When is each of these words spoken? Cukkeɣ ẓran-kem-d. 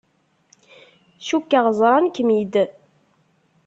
Cukkeɣ 1.27 1.65
ẓran-kem-d. 1.79 2.53